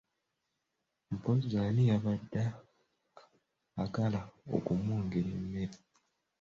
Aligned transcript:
Mpozzi 1.13 1.57
ani 1.65 1.83
yabadde 1.89 2.43
agala 3.83 4.21
okumwongera 4.55 5.29
emmere? 5.39 5.77